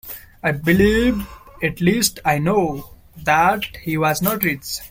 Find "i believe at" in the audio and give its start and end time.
0.41-1.79